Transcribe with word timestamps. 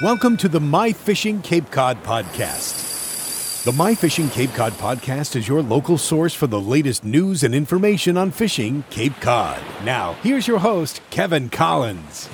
Welcome 0.00 0.36
to 0.36 0.48
the 0.48 0.60
My 0.60 0.92
Fishing 0.92 1.42
Cape 1.42 1.72
Cod 1.72 2.04
podcast. 2.04 3.64
The 3.64 3.72
My 3.72 3.96
Fishing 3.96 4.28
Cape 4.28 4.52
Cod 4.52 4.72
podcast 4.74 5.34
is 5.34 5.48
your 5.48 5.60
local 5.60 5.98
source 5.98 6.32
for 6.32 6.46
the 6.46 6.60
latest 6.60 7.04
news 7.04 7.42
and 7.42 7.52
information 7.52 8.16
on 8.16 8.30
fishing 8.30 8.84
Cape 8.90 9.20
Cod. 9.20 9.60
Now, 9.82 10.12
here's 10.22 10.46
your 10.46 10.60
host, 10.60 11.00
Kevin 11.10 11.48
Collins. 11.48 12.28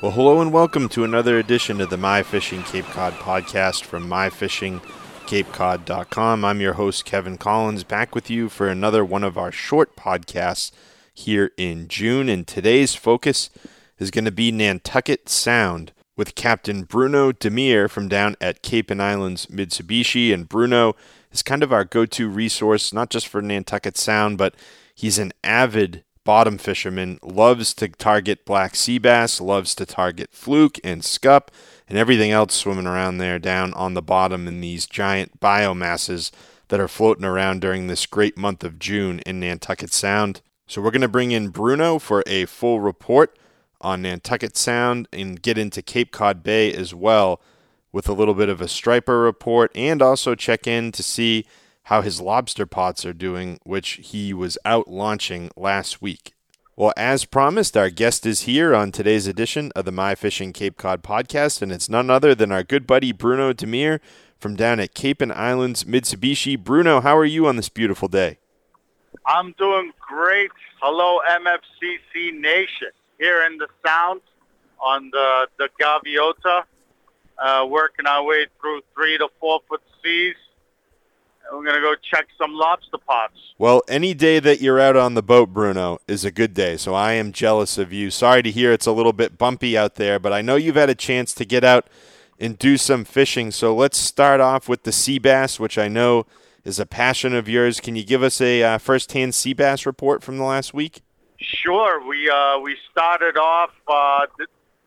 Well, 0.00 0.12
hello 0.12 0.40
and 0.40 0.50
welcome 0.50 0.88
to 0.88 1.04
another 1.04 1.38
edition 1.38 1.82
of 1.82 1.90
the 1.90 1.98
My 1.98 2.22
Fishing 2.22 2.62
Cape 2.62 2.86
Cod 2.86 3.12
podcast 3.12 3.84
from 3.84 4.08
myfishingcapecod.com. 4.08 6.42
I'm 6.42 6.60
your 6.62 6.72
host, 6.72 7.04
Kevin 7.04 7.36
Collins, 7.36 7.84
back 7.84 8.14
with 8.14 8.30
you 8.30 8.48
for 8.48 8.68
another 8.68 9.04
one 9.04 9.24
of 9.24 9.36
our 9.36 9.52
short 9.52 9.94
podcasts 9.94 10.70
here 11.12 11.52
in 11.58 11.86
June. 11.86 12.30
And 12.30 12.46
today's 12.46 12.94
focus 12.94 13.50
is 13.98 14.10
going 14.10 14.24
to 14.24 14.30
be 14.30 14.52
Nantucket 14.52 15.28
Sound 15.28 15.92
with 16.16 16.34
Captain 16.34 16.84
Bruno 16.84 17.32
Demir 17.32 17.90
from 17.90 18.08
down 18.08 18.36
at 18.40 18.62
Cape 18.62 18.90
and 18.90 19.02
Islands 19.02 19.46
Mitsubishi. 19.46 20.32
And 20.32 20.48
Bruno 20.48 20.96
is 21.30 21.42
kind 21.42 21.62
of 21.62 21.72
our 21.72 21.84
go 21.84 22.06
to 22.06 22.28
resource, 22.28 22.92
not 22.92 23.10
just 23.10 23.28
for 23.28 23.42
Nantucket 23.42 23.96
Sound, 23.96 24.38
but 24.38 24.54
he's 24.94 25.18
an 25.18 25.32
avid 25.44 26.04
bottom 26.24 26.58
fisherman, 26.58 27.18
loves 27.22 27.72
to 27.74 27.88
target 27.88 28.44
black 28.44 28.74
sea 28.74 28.98
bass, 28.98 29.40
loves 29.40 29.74
to 29.76 29.86
target 29.86 30.30
fluke 30.32 30.78
and 30.82 31.04
scup, 31.04 31.50
and 31.88 31.96
everything 31.96 32.32
else 32.32 32.54
swimming 32.54 32.86
around 32.86 33.18
there 33.18 33.38
down 33.38 33.72
on 33.74 33.94
the 33.94 34.02
bottom 34.02 34.48
in 34.48 34.60
these 34.60 34.86
giant 34.86 35.38
biomasses 35.38 36.32
that 36.68 36.80
are 36.80 36.88
floating 36.88 37.24
around 37.24 37.60
during 37.60 37.86
this 37.86 38.06
great 38.06 38.36
month 38.36 38.64
of 38.64 38.78
June 38.78 39.20
in 39.20 39.38
Nantucket 39.38 39.92
Sound. 39.92 40.40
So 40.66 40.82
we're 40.82 40.90
going 40.90 41.00
to 41.02 41.08
bring 41.08 41.30
in 41.30 41.50
Bruno 41.50 42.00
for 42.00 42.24
a 42.26 42.44
full 42.46 42.80
report 42.80 43.38
on 43.80 44.02
Nantucket 44.02 44.56
Sound 44.56 45.08
and 45.12 45.40
get 45.40 45.58
into 45.58 45.82
Cape 45.82 46.12
Cod 46.12 46.42
Bay 46.42 46.72
as 46.72 46.94
well 46.94 47.40
with 47.92 48.08
a 48.08 48.12
little 48.12 48.34
bit 48.34 48.48
of 48.48 48.60
a 48.60 48.68
striper 48.68 49.20
report 49.20 49.70
and 49.74 50.02
also 50.02 50.34
check 50.34 50.66
in 50.66 50.92
to 50.92 51.02
see 51.02 51.46
how 51.84 52.02
his 52.02 52.20
lobster 52.20 52.66
pots 52.66 53.06
are 53.06 53.12
doing, 53.12 53.58
which 53.64 54.00
he 54.02 54.34
was 54.34 54.58
out 54.64 54.88
launching 54.88 55.50
last 55.56 56.02
week. 56.02 56.32
Well, 56.74 56.92
as 56.96 57.24
promised, 57.24 57.76
our 57.76 57.88
guest 57.88 58.26
is 58.26 58.42
here 58.42 58.74
on 58.74 58.92
today's 58.92 59.26
edition 59.26 59.72
of 59.74 59.86
the 59.86 59.92
My 59.92 60.14
Fishing 60.14 60.52
Cape 60.52 60.76
Cod 60.76 61.02
podcast, 61.02 61.62
and 61.62 61.72
it's 61.72 61.88
none 61.88 62.10
other 62.10 62.34
than 62.34 62.52
our 62.52 62.62
good 62.62 62.86
buddy 62.86 63.12
Bruno 63.12 63.54
Demir 63.54 64.00
from 64.38 64.56
down 64.56 64.78
at 64.78 64.92
Cape 64.92 65.22
and 65.22 65.32
Islands 65.32 65.84
Mitsubishi. 65.84 66.62
Bruno, 66.62 67.00
how 67.00 67.16
are 67.16 67.24
you 67.24 67.46
on 67.46 67.56
this 67.56 67.70
beautiful 67.70 68.08
day? 68.08 68.38
I'm 69.24 69.54
doing 69.56 69.92
great. 69.98 70.50
Hello, 70.82 71.20
MFCC 71.26 72.38
Nation 72.38 72.90
here 73.18 73.44
in 73.44 73.58
the 73.58 73.68
Sound 73.84 74.20
on 74.80 75.10
the 75.10 75.48
the 75.58 75.68
Gaviota, 75.80 76.64
uh, 77.38 77.66
working 77.66 78.06
our 78.06 78.24
way 78.24 78.46
through 78.60 78.80
three 78.94 79.18
to 79.18 79.28
four 79.40 79.60
foot 79.68 79.82
seas. 80.02 80.36
And 81.48 81.58
we're 81.58 81.64
gonna 81.64 81.80
go 81.80 81.94
check 82.10 82.26
some 82.36 82.54
lobster 82.54 82.98
pots. 82.98 83.38
Well, 83.56 83.82
any 83.88 84.14
day 84.14 84.40
that 84.40 84.60
you're 84.60 84.80
out 84.80 84.96
on 84.96 85.14
the 85.14 85.22
boat, 85.22 85.50
Bruno, 85.50 85.98
is 86.08 86.24
a 86.24 86.30
good 86.30 86.54
day. 86.54 86.76
So 86.76 86.92
I 86.92 87.12
am 87.12 87.32
jealous 87.32 87.78
of 87.78 87.92
you. 87.92 88.10
Sorry 88.10 88.42
to 88.42 88.50
hear 88.50 88.72
it's 88.72 88.86
a 88.86 88.92
little 88.92 89.12
bit 89.12 89.38
bumpy 89.38 89.78
out 89.78 89.94
there, 89.94 90.18
but 90.18 90.32
I 90.32 90.42
know 90.42 90.56
you've 90.56 90.74
had 90.74 90.90
a 90.90 90.94
chance 90.94 91.32
to 91.34 91.44
get 91.44 91.62
out 91.62 91.88
and 92.38 92.58
do 92.58 92.76
some 92.76 93.04
fishing. 93.04 93.50
So 93.52 93.74
let's 93.74 93.96
start 93.96 94.40
off 94.40 94.68
with 94.68 94.82
the 94.82 94.92
sea 94.92 95.18
bass, 95.18 95.60
which 95.60 95.78
I 95.78 95.88
know 95.88 96.26
is 96.64 96.80
a 96.80 96.84
passion 96.84 97.34
of 97.34 97.48
yours. 97.48 97.78
Can 97.78 97.94
you 97.94 98.04
give 98.04 98.24
us 98.24 98.40
a 98.40 98.62
uh, 98.62 98.78
first-hand 98.78 99.34
sea 99.34 99.54
bass 99.54 99.86
report 99.86 100.24
from 100.24 100.36
the 100.36 100.44
last 100.44 100.74
week? 100.74 101.00
Sure. 101.38 102.06
We 102.06 102.30
uh, 102.30 102.58
we 102.60 102.76
started 102.90 103.36
off 103.36 103.70
uh, 103.86 104.26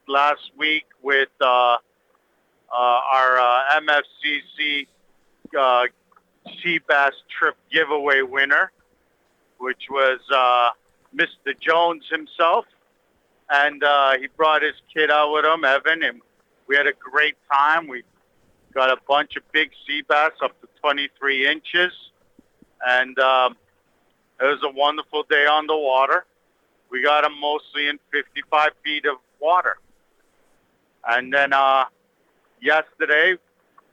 last 0.08 0.52
week 0.58 0.86
with 1.04 1.30
uh, 1.40 1.46
uh, 1.46 1.78
our 2.72 3.40
uh, 3.40 3.80
MFCC 3.82 4.88
uh, 5.58 5.84
Sea 6.62 6.80
Bass 6.88 7.14
Trip 7.30 7.56
giveaway 7.72 8.22
winner, 8.22 8.72
which 9.60 9.84
was 9.90 10.20
uh, 10.34 10.70
Mr. 11.16 11.60
Jones 11.60 12.06
himself, 12.10 12.66
and 13.50 13.84
uh, 13.84 14.18
he 14.20 14.28
brought 14.36 14.62
his 14.64 14.76
kid 14.94 15.12
out 15.12 15.32
with 15.32 15.46
him, 15.46 15.64
Evan, 15.64 16.04
and 16.04 16.22
we 16.68 16.76
had 16.76 16.88
a 16.88 16.94
great 16.94 17.36
time. 17.52 17.88
We 17.88 18.04
got 18.74 18.90
a 18.90 18.98
bunch 19.08 19.36
of 19.36 19.44
big 19.52 19.72
sea 19.88 20.04
bass 20.08 20.32
up 20.44 20.60
to 20.62 20.68
23 20.82 21.48
inches, 21.48 21.94
and 22.86 23.18
um, 23.20 23.56
it 24.40 24.46
was 24.46 24.60
a 24.64 24.72
wonderful 24.72 25.24
day 25.30 25.46
on 25.46 25.68
the 25.68 25.78
water. 25.78 26.26
We 26.90 27.04
got 27.04 27.24
them 27.24 27.40
mostly 27.40 27.88
in 27.88 28.00
55 28.12 28.72
feet 28.84 29.06
of 29.06 29.18
water. 29.40 29.78
And 31.08 31.34
then 31.34 31.54
uh, 31.54 31.86
yesterday 32.62 33.36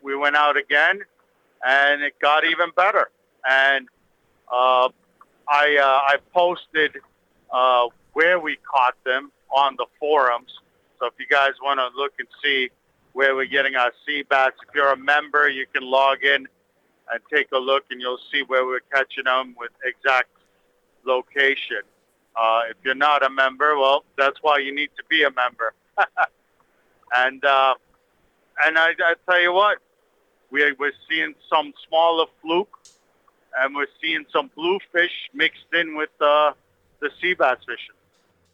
we 0.02 0.16
went 0.16 0.36
out 0.36 0.56
again, 0.56 1.00
and 1.66 2.02
it 2.02 2.18
got 2.20 2.44
even 2.44 2.70
better. 2.74 3.10
And 3.48 3.88
uh, 4.50 4.88
I 5.48 5.76
uh, 5.80 6.12
I 6.12 6.16
posted 6.34 6.96
uh, 7.52 7.88
where 8.12 8.40
we 8.40 8.56
caught 8.56 8.96
them 9.04 9.30
on 9.54 9.76
the 9.76 9.86
forums. 9.98 10.52
So 10.98 11.06
if 11.06 11.14
you 11.18 11.26
guys 11.26 11.52
want 11.62 11.78
to 11.78 11.88
look 11.96 12.12
and 12.18 12.28
see 12.42 12.70
where 13.12 13.34
we're 13.34 13.46
getting 13.46 13.76
our 13.76 13.92
sea 14.06 14.24
bass, 14.28 14.52
if 14.66 14.74
you're 14.74 14.92
a 14.92 14.96
member, 14.96 15.48
you 15.48 15.66
can 15.72 15.82
log 15.82 16.24
in 16.24 16.46
and 17.12 17.20
take 17.32 17.48
a 17.52 17.58
look, 17.58 17.84
and 17.90 18.00
you'll 18.00 18.20
see 18.32 18.42
where 18.46 18.66
we're 18.66 18.80
catching 18.92 19.24
them 19.24 19.54
with 19.58 19.70
exact 19.84 20.30
location. 21.04 21.82
Uh, 22.36 22.62
if 22.70 22.76
you're 22.84 22.94
not 22.94 23.24
a 23.24 23.30
member, 23.30 23.78
well, 23.78 24.04
that's 24.18 24.38
why 24.42 24.58
you 24.58 24.74
need 24.74 24.90
to 24.96 25.04
be 25.08 25.22
a 25.22 25.30
member. 25.30 25.72
and 27.16 27.42
uh, 27.44 27.74
and 28.64 28.78
I, 28.78 28.90
I 28.90 29.14
tell 29.28 29.40
you 29.40 29.52
what, 29.52 29.78
we, 30.50 30.72
we're 30.78 30.92
seeing 31.08 31.34
some 31.48 31.72
smaller 31.88 32.26
fluke, 32.42 32.78
and 33.58 33.74
we're 33.74 33.86
seeing 34.02 34.26
some 34.32 34.50
bluefish 34.54 35.12
mixed 35.32 35.72
in 35.72 35.96
with 35.96 36.10
uh, 36.20 36.52
the 37.00 37.10
sea 37.20 37.34
bass 37.34 37.58
fishing. 37.60 37.94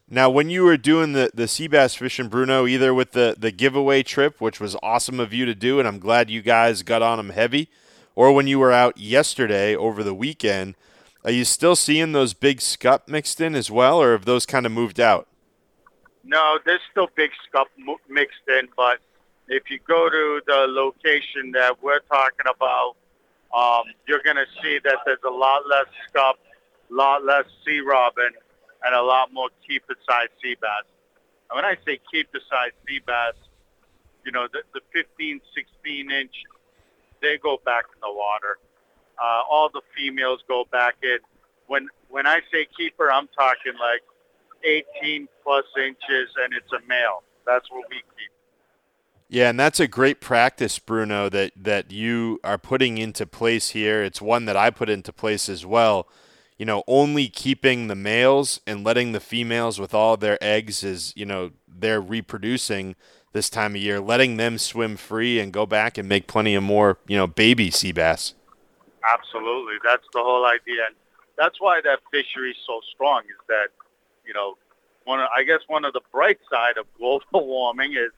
Now, 0.09 0.29
when 0.29 0.49
you 0.49 0.63
were 0.63 0.77
doing 0.77 1.13
the, 1.13 1.31
the 1.33 1.47
sea 1.47 1.67
bass 1.67 1.95
fishing, 1.95 2.27
Bruno, 2.27 2.67
either 2.67 2.93
with 2.93 3.11
the, 3.11 3.35
the 3.37 3.51
giveaway 3.51 4.03
trip, 4.03 4.39
which 4.39 4.59
was 4.59 4.75
awesome 4.83 5.19
of 5.19 5.33
you 5.33 5.45
to 5.45 5.55
do, 5.55 5.79
and 5.79 5.87
I'm 5.87 5.99
glad 5.99 6.29
you 6.29 6.41
guys 6.41 6.83
got 6.83 7.01
on 7.01 7.17
them 7.17 7.29
heavy, 7.29 7.69
or 8.15 8.31
when 8.31 8.45
you 8.45 8.59
were 8.59 8.71
out 8.71 8.97
yesterday 8.97 9.75
over 9.75 10.03
the 10.03 10.13
weekend– 10.13 10.75
are 11.25 11.31
you 11.31 11.45
still 11.45 11.75
seeing 11.75 12.11
those 12.11 12.33
big 12.33 12.61
scup 12.61 13.07
mixed 13.07 13.39
in 13.39 13.55
as 13.55 13.71
well, 13.71 14.01
or 14.01 14.11
have 14.11 14.25
those 14.25 14.45
kind 14.45 14.65
of 14.65 14.71
moved 14.71 14.99
out? 14.99 15.27
No, 16.23 16.59
there's 16.65 16.81
still 16.91 17.09
big 17.15 17.31
scup 17.47 17.67
mixed 18.09 18.47
in, 18.47 18.67
but 18.75 18.99
if 19.47 19.69
you 19.69 19.79
go 19.87 20.09
to 20.09 20.41
the 20.45 20.65
location 20.69 21.51
that 21.51 21.81
we're 21.81 21.99
talking 22.01 22.45
about, 22.53 22.95
um, 23.53 23.83
you're 24.07 24.23
going 24.23 24.37
to 24.37 24.47
see 24.61 24.79
that 24.83 24.99
there's 25.05 25.23
a 25.25 25.29
lot 25.31 25.67
less 25.67 25.85
scup, 26.09 26.39
a 26.89 26.93
lot 26.93 27.23
less 27.23 27.45
sea 27.65 27.79
robin, 27.81 28.31
and 28.83 28.95
a 28.95 29.01
lot 29.01 29.31
more 29.31 29.49
keeper-sized 29.67 30.31
sea 30.41 30.55
bass. 30.59 30.83
And 31.49 31.57
when 31.57 31.65
I 31.65 31.77
say 31.85 31.99
keeper-sized 32.11 32.75
sea 32.87 32.99
bass, 33.05 33.35
you 34.25 34.31
know, 34.31 34.47
the, 34.51 34.63
the 34.73 34.81
15, 34.93 35.41
16 35.55 36.11
inch, 36.11 36.31
they 37.21 37.37
go 37.37 37.59
back 37.63 37.85
in 37.93 37.99
the 38.01 38.11
water. 38.11 38.57
Uh, 39.21 39.43
all 39.49 39.69
the 39.69 39.81
females 39.95 40.39
go 40.47 40.65
back 40.71 40.95
in. 41.03 41.17
When 41.67 41.87
when 42.09 42.27
I 42.27 42.41
say 42.51 42.67
keeper, 42.77 43.11
I'm 43.11 43.27
talking 43.29 43.73
like 43.79 44.01
18 44.63 45.27
plus 45.43 45.65
inches, 45.77 46.29
and 46.43 46.53
it's 46.53 46.71
a 46.71 46.87
male. 46.87 47.23
That's 47.45 47.69
what 47.71 47.83
we 47.89 47.97
keep. 47.97 48.31
Yeah, 49.29 49.49
and 49.49 49.59
that's 49.59 49.79
a 49.79 49.87
great 49.87 50.21
practice, 50.21 50.77
Bruno, 50.79 51.29
that 51.29 51.53
that 51.55 51.91
you 51.91 52.39
are 52.43 52.57
putting 52.57 52.97
into 52.97 53.25
place 53.25 53.69
here. 53.69 54.03
It's 54.03 54.21
one 54.21 54.45
that 54.45 54.55
I 54.55 54.69
put 54.69 54.89
into 54.89 55.11
place 55.11 55.49
as 55.49 55.65
well. 55.65 56.07
You 56.57 56.65
know, 56.65 56.83
only 56.87 57.29
keeping 57.29 57.87
the 57.87 57.95
males 57.95 58.61
and 58.67 58.83
letting 58.83 59.11
the 59.11 59.19
females 59.19 59.79
with 59.79 59.93
all 59.93 60.17
their 60.17 60.37
eggs 60.41 60.83
is, 60.83 61.13
you 61.15 61.25
know 61.25 61.51
they're 61.67 62.01
reproducing 62.01 62.95
this 63.33 63.49
time 63.49 63.75
of 63.75 63.81
year, 63.81 63.99
letting 63.99 64.37
them 64.37 64.57
swim 64.57 64.95
free 64.95 65.39
and 65.39 65.51
go 65.51 65.65
back 65.65 65.97
and 65.97 66.07
make 66.07 66.27
plenty 66.27 66.53
of 66.55 66.63
more, 66.63 66.99
you 67.07 67.17
know, 67.17 67.27
baby 67.27 67.71
sea 67.71 67.91
bass. 67.91 68.35
Absolutely, 69.05 69.75
that's 69.83 70.05
the 70.13 70.19
whole 70.19 70.45
idea, 70.45 70.85
and 70.87 70.95
that's 71.37 71.59
why 71.59 71.81
that 71.81 71.99
fishery 72.11 72.51
is 72.51 72.57
so 72.65 72.79
strong. 72.93 73.23
Is 73.23 73.41
that 73.47 73.67
you 74.25 74.33
know 74.33 74.57
one 75.03 75.19
of, 75.19 75.27
I 75.35 75.43
guess 75.43 75.59
one 75.67 75.83
of 75.83 75.93
the 75.93 76.01
bright 76.11 76.39
side 76.49 76.77
of 76.77 76.85
global 76.97 77.23
warming 77.47 77.93
is 77.93 78.11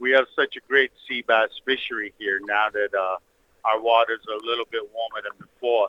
we 0.00 0.10
have 0.12 0.26
such 0.36 0.56
a 0.56 0.60
great 0.68 0.92
sea 1.08 1.22
bass 1.26 1.48
fishery 1.64 2.12
here 2.18 2.40
now 2.44 2.66
that 2.72 2.90
uh, 2.94 3.16
our 3.64 3.80
waters 3.80 4.20
are 4.28 4.36
a 4.36 4.46
little 4.46 4.66
bit 4.70 4.82
warmer 4.94 5.22
than 5.22 5.38
before, 5.38 5.88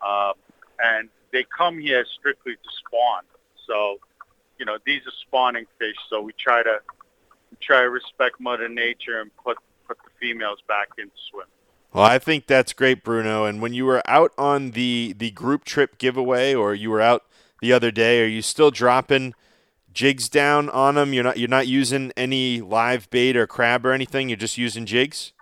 uh, 0.00 0.32
and 0.82 1.08
they 1.32 1.44
come 1.44 1.78
here 1.78 2.06
strictly 2.18 2.54
to 2.54 2.70
spawn. 2.78 3.22
So 3.66 3.98
you 4.58 4.64
know 4.64 4.78
these 4.86 5.02
are 5.06 5.12
spawning 5.20 5.66
fish, 5.78 5.96
so 6.08 6.22
we 6.22 6.32
try 6.32 6.62
to 6.62 6.80
we 7.50 7.56
try 7.60 7.82
to 7.82 7.90
respect 7.90 8.40
Mother 8.40 8.68
Nature 8.68 9.20
and 9.20 9.30
put 9.36 9.58
put 9.86 9.98
the 9.98 10.10
females 10.18 10.60
back 10.66 10.88
in 10.96 11.10
swim. 11.30 11.46
Well, 11.94 12.04
I 12.04 12.18
think 12.18 12.46
that's 12.46 12.72
great, 12.72 13.04
Bruno. 13.04 13.44
And 13.44 13.62
when 13.62 13.72
you 13.72 13.86
were 13.86 14.02
out 14.06 14.32
on 14.36 14.72
the 14.72 15.14
the 15.16 15.30
group 15.30 15.64
trip 15.64 15.96
giveaway, 15.96 16.54
or 16.54 16.74
you 16.74 16.90
were 16.90 17.00
out 17.00 17.24
the 17.60 17.72
other 17.72 17.90
day, 17.90 18.22
are 18.22 18.26
you 18.26 18.42
still 18.42 18.70
dropping 18.70 19.34
jigs 19.94 20.28
down 20.28 20.68
on 20.68 20.96
them. 20.96 21.14
You're 21.14 21.24
not 21.24 21.38
you're 21.38 21.48
not 21.48 21.66
using 21.66 22.12
any 22.16 22.60
live 22.60 23.08
bait 23.08 23.36
or 23.36 23.46
crab 23.46 23.86
or 23.86 23.92
anything. 23.92 24.28
You're 24.28 24.36
just 24.36 24.58
using 24.58 24.84
jigs. 24.84 25.32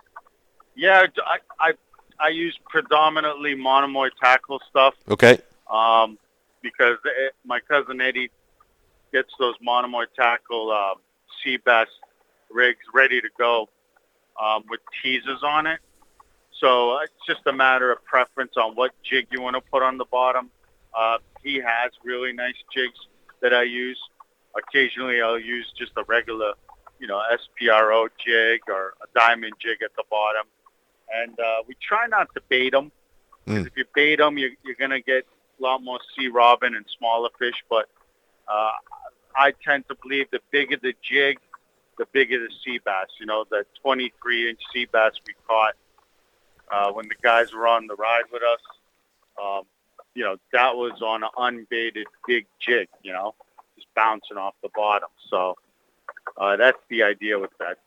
Yeah, 0.75 1.05
I 1.25 1.37
I, 1.59 1.73
I 2.19 2.29
use 2.29 2.57
predominantly 2.69 3.55
monomoy 3.55 4.09
tackle 4.21 4.61
stuff. 4.69 4.93
Okay. 5.09 5.39
Um, 5.69 6.17
because 6.61 6.97
it, 7.03 7.33
my 7.43 7.59
cousin 7.59 7.99
Eddie 7.99 8.31
gets 9.11 9.33
those 9.39 9.55
monomoy 9.61 10.05
tackle 10.15 10.71
uh, 10.71 10.95
sea 11.43 11.57
bass 11.57 11.87
rigs 12.49 12.79
ready 12.93 13.19
to 13.19 13.29
go 13.37 13.67
um, 14.41 14.63
with 14.69 14.79
teasers 15.01 15.43
on 15.43 15.67
it. 15.67 15.79
So 16.59 16.99
it's 16.99 17.13
just 17.27 17.41
a 17.45 17.53
matter 17.53 17.91
of 17.91 18.03
preference 18.05 18.53
on 18.57 18.75
what 18.75 18.91
jig 19.03 19.27
you 19.31 19.41
want 19.41 19.55
to 19.55 19.61
put 19.61 19.83
on 19.83 19.97
the 19.97 20.05
bottom. 20.05 20.49
Uh, 20.97 21.17
he 21.43 21.55
has 21.55 21.91
really 22.03 22.33
nice 22.33 22.55
jigs 22.73 22.97
that 23.41 23.53
I 23.53 23.63
use. 23.63 23.99
Occasionally, 24.55 25.21
I'll 25.21 25.39
use 25.39 25.71
just 25.77 25.91
a 25.97 26.03
regular, 26.03 26.53
you 26.99 27.07
know, 27.07 27.21
SPRO 27.31 28.07
jig 28.23 28.61
or 28.67 28.93
a 29.01 29.19
diamond 29.19 29.53
jig 29.59 29.79
at 29.83 29.95
the 29.95 30.03
bottom. 30.09 30.45
And 31.13 31.37
uh, 31.39 31.63
we 31.67 31.75
try 31.81 32.07
not 32.07 32.27
to 32.35 32.41
bait 32.47 32.71
them. 32.71 32.91
Mm. 33.47 33.67
If 33.67 33.73
you 33.75 33.85
bait 33.93 34.17
them, 34.17 34.37
you're, 34.37 34.51
you're 34.63 34.75
going 34.75 34.91
to 34.91 35.01
get 35.01 35.25
a 35.59 35.63
lot 35.63 35.83
more 35.83 35.99
sea 36.15 36.27
robin 36.27 36.75
and 36.75 36.85
smaller 36.97 37.29
fish. 37.37 37.63
But 37.69 37.89
uh, 38.47 38.71
I 39.35 39.53
tend 39.65 39.87
to 39.89 39.95
believe 40.01 40.27
the 40.31 40.39
bigger 40.51 40.77
the 40.81 40.93
jig, 41.01 41.39
the 41.97 42.05
bigger 42.11 42.39
the 42.39 42.49
sea 42.63 42.79
bass. 42.83 43.07
You 43.19 43.25
know, 43.25 43.43
the 43.49 43.65
23-inch 43.83 44.59
sea 44.71 44.87
bass 44.91 45.13
we 45.27 45.33
caught 45.47 45.73
uh, 46.73 46.91
when 46.91 47.07
the 47.07 47.15
guys 47.21 47.53
were 47.53 47.67
on 47.67 47.87
the 47.87 47.95
ride 47.95 48.23
with 48.31 48.41
us. 48.41 48.59
Um, 49.41 49.63
you 50.15 50.23
know, 50.23 50.37
that 50.51 50.75
was 50.75 51.01
on 51.01 51.23
an 51.23 51.29
unbaited 51.37 52.07
big 52.27 52.45
jig, 52.59 52.87
you 53.03 53.13
know, 53.13 53.35
just 53.75 53.87
bouncing 53.95 54.37
off 54.37 54.55
the 54.61 54.69
bottom. 54.75 55.09
So 55.29 55.55
uh, 56.37 56.55
that's 56.55 56.77
the 56.89 57.03
idea 57.03 57.39
with 57.39 57.51
that. 57.59 57.77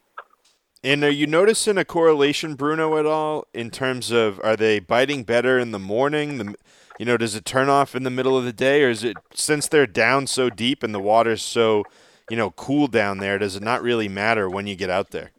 And 0.83 1.03
are 1.03 1.11
you 1.11 1.27
noticing 1.27 1.79
a 1.79 1.85
correlation, 1.85 2.55
Bruno, 2.55 2.97
at 2.99 3.07
all 3.07 3.47
in 3.53 3.71
terms 3.71 4.11
of 4.11 4.41
are 4.45 4.57
they 4.57 4.79
biting 4.79 5.25
better 5.25 5.59
in 5.59 5.73
the 5.73 5.79
morning? 5.79 6.39
The, 6.39 6.55
you 6.99 7.07
know, 7.07 7.17
does 7.17 7.35
it 7.35 7.45
turn 7.45 7.69
off 7.69 7.95
in 7.95 8.05
the 8.05 8.11
middle 8.11 8.39
of 8.39 8.45
the 8.45 8.53
day, 8.53 8.83
or 8.85 8.91
is 8.91 9.03
it 9.03 9.17
since 9.35 9.69
they're 9.69 9.87
down 9.87 10.27
so 10.27 10.49
deep 10.49 10.83
and 10.83 10.95
the 10.95 11.01
water's 11.01 11.43
so, 11.43 11.85
you 12.31 12.37
know, 12.37 12.51
cool 12.53 12.87
down 12.87 13.19
there? 13.19 13.39
Does 13.39 13.57
it 13.57 13.63
not 13.63 13.83
really 13.83 14.09
matter 14.09 14.49
when 14.49 14.67
you 14.67 14.77
get 14.77 14.91
out 14.91 15.11
there? 15.11 15.33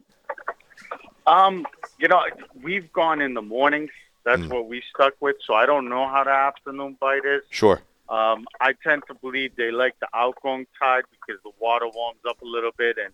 Um, 1.28 1.66
you 2.00 2.08
know, 2.08 2.24
we've 2.64 2.92
gone 2.94 3.22
in 3.22 3.34
the 3.34 3.42
mornings. 3.42 3.92
That's 4.24 4.42
mm. 4.42 4.50
what 4.50 4.68
we 4.68 4.82
stuck 4.94 5.14
with. 5.20 5.36
So 5.46 5.54
I 5.54 5.66
don't 5.66 5.90
know 5.90 6.08
how 6.08 6.24
the 6.24 6.32
afternoon 6.32 6.98
bite 7.00 7.26
is. 7.26 7.44
Sure. 7.50 7.82
Um, 8.10 8.48
I 8.62 8.74
tend 8.84 9.04
to 9.08 9.14
believe 9.14 9.56
they 9.58 9.70
like 9.70 10.00
the 10.00 10.08
outgoing 10.14 10.66
tide 10.80 11.04
because 11.12 11.42
the 11.44 11.52
water 11.60 11.88
warms 11.94 12.22
up 12.28 12.42
a 12.42 12.46
little 12.46 12.72
bit 12.78 12.98
and 12.98 13.14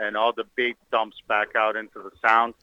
and 0.00 0.16
all 0.16 0.32
the 0.32 0.44
bait 0.54 0.76
dumps 0.92 1.16
back 1.26 1.56
out 1.56 1.74
into 1.74 1.98
the 1.98 2.12
sound. 2.22 2.54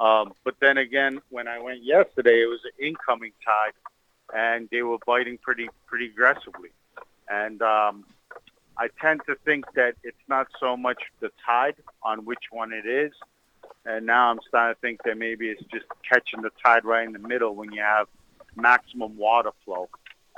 Um, 0.00 0.32
but 0.42 0.56
then 0.60 0.76
again, 0.76 1.20
when 1.28 1.46
I 1.46 1.60
went 1.60 1.84
yesterday, 1.84 2.42
it 2.42 2.46
was 2.46 2.58
an 2.64 2.84
incoming 2.84 3.30
tide, 3.44 3.74
and 4.34 4.68
they 4.72 4.82
were 4.82 4.98
biting 5.06 5.38
pretty 5.38 5.68
pretty 5.86 6.06
aggressively. 6.06 6.70
And 7.28 7.62
um, 7.62 8.04
I 8.76 8.88
tend 9.00 9.20
to 9.26 9.36
think 9.44 9.66
that 9.76 9.94
it's 10.02 10.24
not 10.28 10.48
so 10.58 10.76
much 10.76 11.00
the 11.20 11.30
tide 11.46 11.76
on 12.02 12.24
which 12.24 12.44
one 12.50 12.72
it 12.72 12.86
is, 12.86 13.12
and 13.84 14.06
now 14.06 14.30
I'm 14.30 14.40
starting 14.48 14.74
to 14.74 14.80
think 14.80 15.02
that 15.04 15.16
maybe 15.16 15.48
it's 15.48 15.62
just 15.72 15.86
catching 16.08 16.42
the 16.42 16.50
tide 16.62 16.84
right 16.84 17.06
in 17.06 17.12
the 17.12 17.18
middle 17.18 17.54
when 17.54 17.72
you 17.72 17.80
have 17.80 18.06
maximum 18.56 19.16
water 19.16 19.50
flow. 19.64 19.88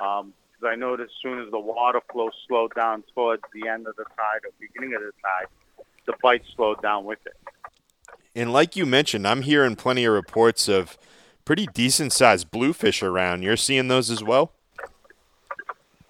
Um, 0.01 0.33
because 0.63 0.73
I 0.73 0.77
noticed 0.77 1.13
as 1.17 1.23
soon 1.23 1.41
as 1.41 1.51
the 1.51 1.59
water 1.59 2.01
flow 2.13 2.31
slowed 2.47 2.75
down 2.75 3.03
towards 3.15 3.43
the 3.53 3.69
end 3.69 3.87
of 3.87 3.97
the 3.97 4.05
tide 4.05 4.45
or 4.45 4.51
beginning 4.61 4.95
of 4.95 5.03
the 5.03 5.13
tide, 5.23 5.47
the 6.07 6.15
bite 6.23 6.43
slowed 6.55 6.81
down 6.83 7.05
with 7.05 7.19
it. 7.27 7.37
And 8.35 8.53
like 8.53 8.77
you 8.77 8.87
mentioned, 8.87 9.27
I'm 9.27 9.43
hearing 9.43 9.77
plenty 9.77 10.05
of 10.05 10.15
reports 10.15 10.69
of 10.69 10.97
pretty 11.45 11.67
decent 11.75 12.13
sized 12.13 12.51
bluefish 12.51 13.03
around. 13.03 13.43
You're 13.43 13.57
seeing 13.57 13.89
those 13.89 14.11
as 14.11 14.23
well? 14.23 14.53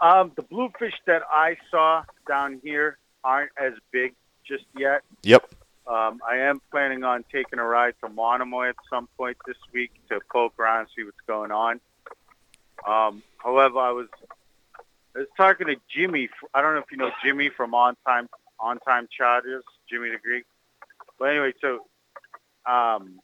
Um, 0.00 0.32
the 0.36 0.42
bluefish 0.42 0.94
that 1.06 1.22
I 1.30 1.56
saw 1.70 2.04
down 2.28 2.60
here 2.62 2.98
aren't 3.24 3.52
as 3.56 3.72
big 3.92 4.14
just 4.44 4.64
yet. 4.76 5.02
Yep. 5.22 5.54
Um, 5.86 6.20
I 6.28 6.36
am 6.38 6.60
planning 6.70 7.02
on 7.02 7.24
taking 7.32 7.58
a 7.58 7.64
ride 7.64 7.94
to 8.02 8.08
Monomoy 8.08 8.68
at 8.68 8.76
some 8.88 9.08
point 9.16 9.36
this 9.46 9.56
week 9.72 9.90
to 10.08 10.20
poke 10.30 10.58
around 10.58 10.80
and 10.80 10.88
see 10.94 11.02
what's 11.02 11.16
going 11.26 11.50
on. 11.50 11.80
Um, 12.86 13.22
however, 13.38 13.78
I 13.78 13.90
was 13.90 14.08
I 15.14 15.20
was 15.20 15.28
talking 15.36 15.66
to 15.66 15.76
Jimmy. 15.94 16.28
I 16.54 16.62
don't 16.62 16.74
know 16.74 16.80
if 16.80 16.90
you 16.92 16.98
know 16.98 17.10
Jimmy 17.24 17.50
from 17.50 17.74
On 17.74 17.96
Time 18.06 18.28
On 18.60 18.78
Time 18.80 19.08
Charters, 19.16 19.64
Jimmy 19.90 20.10
the 20.10 20.18
Greek. 20.18 20.44
But 21.18 21.30
anyway, 21.30 21.52
so 21.60 21.86
um, 22.64 23.20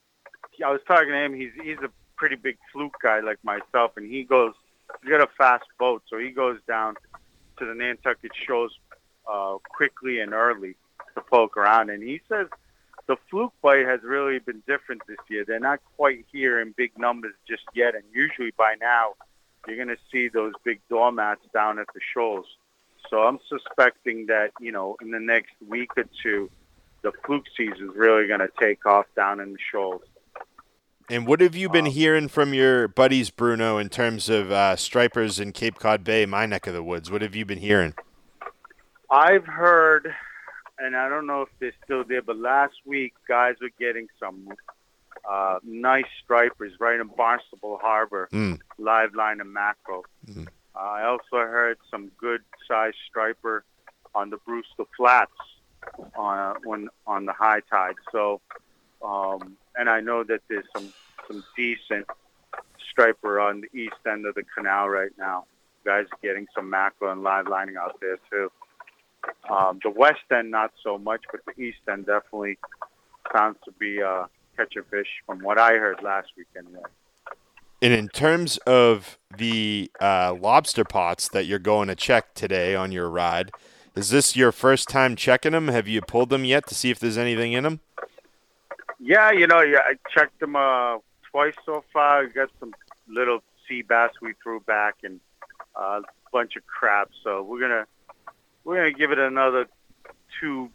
I 0.64 0.70
was 0.70 0.80
talking 0.86 1.10
to 1.10 1.24
him. 1.24 1.34
He's 1.34 1.52
he's 1.62 1.78
a 1.78 1.90
pretty 2.16 2.36
big 2.36 2.58
fluke 2.72 2.96
guy 3.00 3.20
like 3.20 3.38
myself, 3.44 3.96
and 3.96 4.10
he 4.10 4.24
goes. 4.24 4.52
He's 5.02 5.10
got 5.10 5.20
a 5.20 5.28
fast 5.36 5.66
boat, 5.78 6.02
so 6.08 6.18
he 6.18 6.30
goes 6.30 6.58
down 6.66 6.94
to 7.58 7.66
the 7.66 7.74
Nantucket 7.74 8.32
shoals 8.34 8.72
uh, 9.30 9.58
quickly 9.68 10.20
and 10.20 10.32
early 10.32 10.76
to 11.18 11.24
poke 11.30 11.56
around. 11.56 11.90
And 11.90 12.02
he 12.02 12.20
says 12.28 12.46
the 13.06 13.16
fluke 13.30 13.54
bite 13.62 13.86
has 13.86 14.00
really 14.02 14.38
been 14.38 14.62
different 14.66 15.02
this 15.08 15.18
year. 15.28 15.44
They're 15.46 15.58
not 15.60 15.80
quite 15.96 16.24
here 16.30 16.60
in 16.60 16.74
big 16.76 16.98
numbers 16.98 17.34
just 17.48 17.64
yet. 17.74 17.94
And 17.94 18.04
usually 18.12 18.52
by 18.56 18.74
now, 18.80 19.14
you're 19.66 19.76
going 19.76 19.88
to 19.88 20.02
see 20.12 20.28
those 20.28 20.52
big 20.64 20.80
doormats 20.88 21.42
down 21.52 21.78
at 21.78 21.86
the 21.94 22.00
shoals. 22.14 22.46
So 23.10 23.22
I'm 23.22 23.38
suspecting 23.48 24.26
that, 24.26 24.50
you 24.60 24.72
know, 24.72 24.96
in 25.00 25.10
the 25.10 25.20
next 25.20 25.52
week 25.66 25.90
or 25.96 26.04
two, 26.22 26.50
the 27.02 27.12
fluke 27.24 27.44
season 27.56 27.90
is 27.90 27.96
really 27.96 28.26
going 28.26 28.40
to 28.40 28.50
take 28.60 28.84
off 28.84 29.06
down 29.16 29.40
in 29.40 29.52
the 29.52 29.58
shoals. 29.70 30.02
And 31.10 31.26
what 31.26 31.40
have 31.40 31.54
you 31.54 31.70
been 31.70 31.86
um, 31.86 31.92
hearing 31.92 32.28
from 32.28 32.52
your 32.52 32.86
buddies, 32.86 33.30
Bruno, 33.30 33.78
in 33.78 33.88
terms 33.88 34.28
of 34.28 34.50
uh, 34.50 34.76
stripers 34.76 35.40
in 35.40 35.52
Cape 35.52 35.78
Cod 35.78 36.04
Bay, 36.04 36.26
my 36.26 36.44
neck 36.44 36.66
of 36.66 36.74
the 36.74 36.82
woods? 36.82 37.10
What 37.10 37.22
have 37.22 37.34
you 37.34 37.46
been 37.46 37.58
hearing? 37.58 37.94
I've 39.10 39.46
heard 39.46 40.14
and 40.78 40.96
I 40.96 41.08
don't 41.08 41.26
know 41.26 41.42
if 41.42 41.48
they're 41.58 41.72
still 41.84 42.04
there, 42.04 42.22
but 42.22 42.38
last 42.38 42.74
week 42.84 43.14
guys 43.26 43.56
were 43.60 43.70
getting 43.78 44.08
some 44.18 44.48
uh, 45.28 45.58
nice 45.64 46.06
stripers 46.22 46.72
right 46.78 47.00
in 47.00 47.08
Barnstable 47.08 47.78
Harbor, 47.80 48.28
mm. 48.32 48.58
live 48.78 49.14
line 49.14 49.40
and 49.40 49.52
mackerel. 49.52 50.04
Mm. 50.26 50.46
Uh, 50.74 50.78
I 50.78 51.04
also 51.06 51.36
heard 51.36 51.78
some 51.90 52.10
good 52.18 52.42
sized 52.66 52.96
striper 53.08 53.64
on 54.14 54.30
the 54.30 54.36
Brewster 54.38 54.84
Flats 54.96 55.32
on 56.16 56.38
uh, 56.38 56.54
when 56.64 56.88
on 57.06 57.26
the 57.26 57.32
high 57.32 57.60
tide. 57.70 57.94
So, 58.12 58.40
um, 59.04 59.56
and 59.76 59.88
I 59.88 60.00
know 60.00 60.24
that 60.24 60.40
there's 60.48 60.66
some 60.74 60.92
some 61.26 61.44
decent 61.56 62.06
striper 62.90 63.40
on 63.40 63.62
the 63.62 63.78
east 63.78 63.96
end 64.10 64.26
of 64.26 64.34
the 64.34 64.44
canal 64.56 64.88
right 64.88 65.12
now. 65.18 65.44
Guys 65.84 66.06
are 66.12 66.18
getting 66.22 66.46
some 66.54 66.70
mackerel 66.70 67.12
and 67.12 67.22
live 67.22 67.48
lining 67.48 67.76
out 67.76 67.98
there 68.00 68.18
too. 68.30 68.50
Um, 69.48 69.80
the 69.82 69.90
west 69.90 70.20
end, 70.30 70.50
not 70.50 70.72
so 70.82 70.98
much, 70.98 71.22
but 71.30 71.40
the 71.46 71.62
east 71.62 71.78
end 71.90 72.06
definitely 72.06 72.58
sounds 73.32 73.56
to 73.64 73.72
be 73.72 74.02
uh, 74.02 74.24
catching 74.56 74.82
fish 74.90 75.08
from 75.26 75.40
what 75.40 75.58
I 75.58 75.74
heard 75.74 76.02
last 76.02 76.28
week 76.36 76.46
anyway. 76.56 76.82
And 77.80 77.92
in 77.92 78.08
terms 78.08 78.58
of 78.58 79.18
the 79.36 79.90
uh, 80.00 80.34
lobster 80.38 80.84
pots 80.84 81.28
that 81.28 81.46
you're 81.46 81.60
going 81.60 81.88
to 81.88 81.94
check 81.94 82.34
today 82.34 82.74
on 82.74 82.90
your 82.90 83.08
ride, 83.08 83.52
is 83.94 84.10
this 84.10 84.36
your 84.36 84.52
first 84.52 84.88
time 84.88 85.16
checking 85.16 85.52
them? 85.52 85.68
Have 85.68 85.86
you 85.86 86.00
pulled 86.00 86.30
them 86.30 86.44
yet 86.44 86.66
to 86.68 86.74
see 86.74 86.90
if 86.90 86.98
there's 86.98 87.18
anything 87.18 87.52
in 87.52 87.64
them? 87.64 87.80
Yeah, 89.00 89.30
you 89.30 89.46
know, 89.46 89.60
yeah, 89.60 89.78
I 89.84 89.94
checked 90.12 90.40
them 90.40 90.56
uh, 90.56 90.98
twice 91.30 91.54
so 91.64 91.84
far. 91.92 92.24
We 92.24 92.30
got 92.30 92.50
some 92.58 92.74
little 93.08 93.42
sea 93.68 93.82
bass 93.82 94.10
we 94.20 94.34
threw 94.42 94.60
back 94.60 94.96
and 95.04 95.20
uh, 95.76 96.00
a 96.00 96.30
bunch 96.32 96.56
of 96.56 96.66
crabs. 96.66 97.14
So 97.22 97.42
we're 97.42 97.60
gonna 97.60 97.86
we're 98.68 98.76
gonna 98.76 98.92
give 98.92 99.12
it 99.12 99.18
another 99.18 99.66
two 100.38 100.68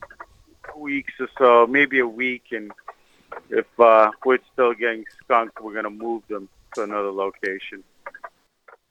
weeks 0.76 1.14
or 1.20 1.28
so, 1.38 1.68
maybe 1.68 2.00
a 2.00 2.08
week, 2.08 2.46
and 2.50 2.72
if 3.52 3.68
uh, 3.80 4.10
we're 4.26 4.40
still 4.52 4.74
getting 4.74 5.06
skunked, 5.24 5.62
we're 5.62 5.76
gonna 5.76 5.92
move 5.92 6.24
them 6.28 6.50
to 6.74 6.82
another 6.82 7.12
location. 7.12 7.84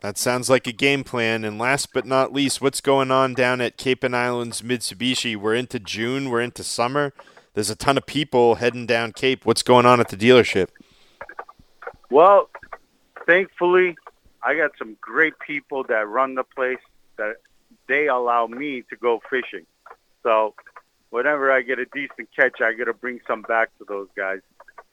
That 0.03 0.19
sounds 0.19 0.49
like 0.49 0.69
a 0.69 0.73
game 0.73 1.03
plan. 1.03 1.45
And 1.45 1.59
last 1.59 1.93
but 1.93 2.07
not 2.07 2.33
least, 2.33 2.61
what's 2.61 2.81
going 2.81 3.11
on 3.11 3.35
down 3.35 3.61
at 3.61 3.77
Cape 3.77 4.05
and 4.05 4.15
Islands 4.15 4.63
Mitsubishi? 4.63 5.37
We're 5.37 5.57
into 5.57 5.81
June, 5.81 6.31
we're 6.31 6.41
into 6.41 6.63
summer. 6.63 7.13
There's 7.55 7.71
a 7.71 7.77
ton 7.77 7.99
of 7.99 8.07
people 8.07 8.57
heading 8.57 8.87
down 8.87 9.13
Cape. 9.15 9.45
What's 9.45 9.65
going 9.65 9.85
on 9.85 9.99
at 9.99 10.11
the 10.11 10.17
dealership? 10.17 10.69
Well, 12.09 12.51
thankfully, 13.27 13.97
I 14.45 14.55
got 14.55 14.71
some 14.79 14.97
great 15.01 15.35
people 15.45 15.83
that 15.89 16.07
run 16.07 16.37
the 16.37 16.45
place 16.45 16.79
that 17.17 17.39
they 17.93 18.09
allow 18.09 18.47
me 18.47 18.83
to 18.89 18.97
go 18.97 19.21
fishing. 19.29 19.67
So 20.23 20.55
whenever 21.11 21.53
I 21.53 21.61
get 21.61 21.79
a 21.79 21.85
decent 21.85 22.29
catch, 22.35 22.63
I 22.63 22.73
got 22.73 22.85
to 22.85 22.95
bring 22.95 23.21
some 23.27 23.43
back 23.43 23.69
to 23.79 23.85
those 23.87 24.09
guys. 24.17 24.41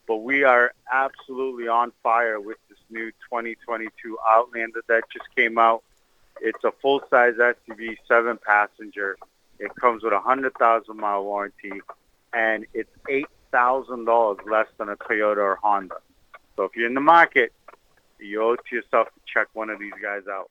But 0.06 0.18
we 0.18 0.44
are 0.44 0.74
absolutely 0.92 1.70
on 1.70 1.94
fire 2.04 2.42
with 2.42 2.58
this 2.68 2.78
new 2.90 3.12
2022 3.32 4.18
Outlander 4.28 4.82
that 4.90 5.04
just 5.14 5.34
came 5.34 5.58
out. 5.58 5.82
It's 6.42 6.62
a 6.66 6.74
full-size 6.82 7.36
SUV, 7.36 7.96
seven-passenger, 8.06 9.18
It 9.60 9.74
comes 9.76 10.04
with 10.04 10.12
a 10.12 10.20
hundred 10.20 10.54
thousand 10.60 10.98
mile 10.98 11.24
warranty, 11.24 11.82
and 12.34 12.66
it's 12.74 12.92
eight 13.08 13.28
thousand 13.52 14.06
dollars 14.06 14.40
less 14.46 14.68
than 14.78 14.90
a 14.90 14.98
Toyota 14.98 15.38
or 15.38 15.58
Honda. 15.62 16.00
So 16.58 16.64
if 16.64 16.76
you're 16.76 16.88
in 16.88 16.96
the 16.96 17.02
market, 17.18 17.54
you 18.20 18.42
owe 18.44 18.54
it 18.54 18.62
to 18.70 18.76
yourself 18.76 19.08
to 19.08 19.20
check 19.34 19.48
one 19.54 19.70
of 19.70 19.80
these 19.80 19.98
guys 20.02 20.24
out. 20.30 20.50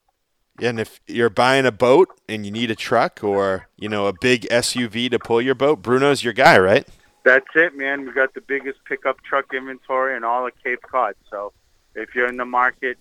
Yeah, 0.59 0.69
and 0.69 0.79
if 0.79 0.99
you're 1.07 1.29
buying 1.29 1.65
a 1.65 1.71
boat 1.71 2.09
and 2.27 2.45
you 2.45 2.51
need 2.51 2.69
a 2.69 2.75
truck 2.75 3.23
or 3.23 3.67
you 3.77 3.89
know 3.89 4.07
a 4.07 4.13
big 4.13 4.43
SUV 4.49 5.09
to 5.11 5.19
pull 5.19 5.41
your 5.41 5.55
boat, 5.55 5.81
Bruno's 5.81 6.23
your 6.23 6.33
guy, 6.33 6.57
right? 6.59 6.87
That's 7.23 7.47
it, 7.55 7.75
man. 7.75 8.05
We 8.05 8.11
got 8.11 8.33
the 8.33 8.41
biggest 8.41 8.79
pickup 8.85 9.21
truck 9.23 9.53
inventory 9.53 10.15
in 10.15 10.23
all 10.23 10.47
of 10.47 10.53
Cape 10.63 10.81
Cod. 10.81 11.15
So 11.29 11.53
if 11.95 12.15
you're 12.15 12.27
in 12.27 12.37
the 12.37 12.45
market 12.45 12.97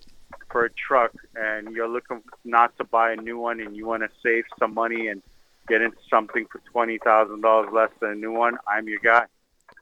for 0.51 0.65
a 0.65 0.71
truck 0.71 1.13
and 1.37 1.75
you're 1.75 1.89
looking 1.89 2.23
not 2.45 2.77
to 2.79 2.85
buy 2.85 3.13
a 3.13 3.17
new 3.17 3.39
one 3.39 3.61
and 3.61 3.77
you 3.77 3.87
want 3.87 4.03
to 4.03 4.09
save 4.23 4.45
some 4.59 4.75
money 4.75 5.09
and 5.09 5.23
get 5.69 5.83
into 5.83 5.99
something 6.11 6.47
for 6.51 6.61
twenty 6.71 6.99
thousand 6.99 7.41
dollars 7.41 7.71
less 7.73 7.91
than 8.01 8.11
a 8.11 8.15
new 8.15 8.33
one, 8.33 8.57
I'm 8.67 8.89
your 8.89 9.01
guy. 9.01 9.27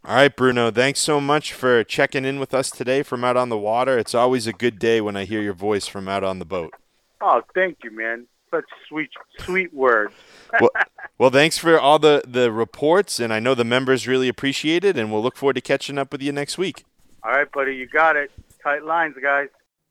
All 0.04 0.14
right, 0.14 0.35
Bruno. 0.35 0.71
Thanks 0.71 1.00
so 1.00 1.21
much 1.21 1.52
for 1.52 1.83
checking 1.83 2.25
in 2.25 2.38
with 2.38 2.54
us 2.54 2.71
today 2.71 3.02
from 3.02 3.25
out 3.25 3.37
on 3.37 3.49
the 3.49 3.59
water. 3.59 3.99
It's 3.99 4.14
always 4.14 4.47
a 4.47 4.52
good 4.52 4.78
day 4.78 5.00
when 5.00 5.16
I 5.16 5.25
hear 5.25 5.40
your 5.40 5.52
voice 5.52 5.87
from 5.87 6.09
out 6.09 6.23
on 6.23 6.38
the 6.38 6.45
boat. 6.45 6.73
Oh, 7.21 7.43
thank 7.55 7.79
you, 7.83 7.91
man. 7.91 8.27
Such 8.51 8.65
sweet, 8.89 9.11
sweet 9.41 9.75
words. 9.75 10.15
well, 10.61 10.71
well, 11.19 11.31
thanks 11.31 11.59
for 11.59 11.79
all 11.79 11.99
the, 11.99 12.23
the 12.27 12.53
reports, 12.53 13.19
and 13.19 13.33
I 13.33 13.41
know 13.41 13.55
the 13.55 13.65
members 13.65 14.07
really 14.07 14.29
appreciate 14.29 14.85
it, 14.85 14.97
and 14.97 15.11
we'll 15.11 15.23
look 15.23 15.37
forward 15.37 15.55
to 15.55 15.61
catching 15.61 15.99
up 15.99 16.13
with 16.13 16.23
you 16.23 16.33
next 16.33 16.57
week. 16.57 16.85
All 17.23 17.33
right, 17.33 17.51
buddy. 17.51 17.75
You 17.75 17.87
got 17.87 18.17
it. 18.17 18.31
Tight 18.63 18.85
lines, 18.85 19.17
guys. 19.21 19.49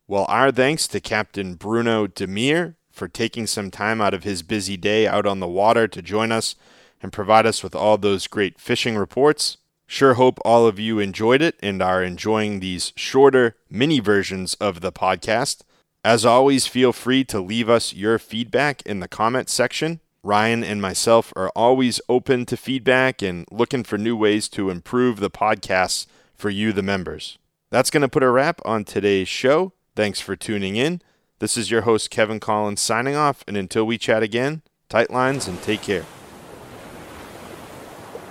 Well, 0.07 0.25
our 0.29 0.51
thanks 0.51 0.87
to 0.89 0.99
Captain 0.99 1.55
Bruno 1.55 2.07
Demir 2.07 2.75
for 2.91 3.07
taking 3.07 3.45
some 3.45 3.71
time 3.71 3.99
out 3.99 4.13
of 4.13 4.23
his 4.23 4.41
busy 4.41 4.77
day 4.77 5.05
out 5.05 5.25
on 5.25 5.39
the 5.39 5.47
water 5.47 5.87
to 5.87 6.01
join 6.01 6.31
us 6.31 6.55
and 7.01 7.11
provide 7.11 7.45
us 7.45 7.61
with 7.61 7.75
all 7.75 7.97
those 7.97 8.27
great 8.27 8.59
fishing 8.59 8.95
reports. 8.95 9.57
Sure 9.87 10.13
hope 10.13 10.39
all 10.45 10.65
of 10.65 10.79
you 10.79 10.99
enjoyed 10.99 11.41
it 11.41 11.55
and 11.61 11.81
are 11.81 12.03
enjoying 12.03 12.59
these 12.59 12.93
shorter 12.95 13.55
mini 13.69 13.99
versions 13.99 14.53
of 14.55 14.81
the 14.81 14.91
podcast. 14.91 15.61
As 16.05 16.23
always, 16.23 16.67
feel 16.67 16.93
free 16.93 17.23
to 17.23 17.39
leave 17.41 17.67
us 17.67 17.91
your 17.91 18.19
feedback 18.19 18.83
in 18.83 18.99
the 18.99 19.07
comments 19.07 19.51
section. 19.51 20.01
Ryan 20.21 20.63
and 20.63 20.79
myself 20.79 21.33
are 21.35 21.49
always 21.55 21.99
open 22.07 22.45
to 22.45 22.55
feedback 22.55 23.23
and 23.23 23.47
looking 23.49 23.83
for 23.83 23.97
new 23.97 24.15
ways 24.15 24.47
to 24.49 24.69
improve 24.69 25.19
the 25.19 25.31
podcasts 25.31 26.05
for 26.35 26.51
you, 26.51 26.71
the 26.71 26.83
members. 26.83 27.39
That's 27.71 27.89
going 27.89 28.01
to 28.01 28.07
put 28.07 28.21
a 28.21 28.29
wrap 28.29 28.61
on 28.63 28.83
today's 28.83 29.27
show. 29.27 29.73
Thanks 29.95 30.21
for 30.21 30.35
tuning 30.35 30.75
in. 30.75 31.01
This 31.39 31.57
is 31.57 31.71
your 31.71 31.81
host, 31.81 32.11
Kevin 32.11 32.39
Collins, 32.39 32.81
signing 32.81 33.15
off. 33.15 33.43
And 33.47 33.57
until 33.57 33.85
we 33.87 33.97
chat 33.97 34.21
again, 34.21 34.61
tight 34.89 35.09
lines 35.09 35.47
and 35.47 35.59
take 35.63 35.81
care. 35.81 36.05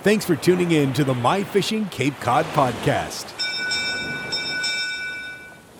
Thanks 0.01 0.23
for 0.23 0.37
tuning 0.37 0.71
in 0.71 0.93
to 0.93 1.03
the 1.03 1.13
My 1.13 1.43
Fishing 1.43 1.89
Cape 1.89 2.17
Cod 2.21 2.45
podcast. 2.45 3.44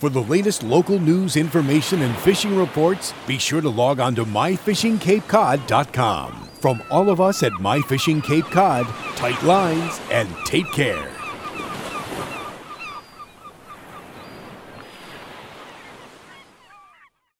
For 0.05 0.11
the 0.11 0.21
latest 0.21 0.61
local 0.61 0.99
news, 0.99 1.35
information, 1.35 2.03
and 2.03 2.15
fishing 2.17 2.55
reports, 2.55 3.11
be 3.25 3.39
sure 3.39 3.59
to 3.59 3.69
log 3.69 3.99
on 3.99 4.13
to 4.13 4.23
myfishingcapecod.com. 4.23 6.49
From 6.61 6.83
all 6.91 7.09
of 7.09 7.19
us 7.19 7.41
at 7.41 7.53
My 7.53 7.81
Fishing 7.81 8.21
Cape 8.21 8.45
Cod, 8.45 8.85
tight 9.15 9.41
lines 9.41 9.99
and 10.11 10.29
take 10.45 10.71
care. 10.71 11.24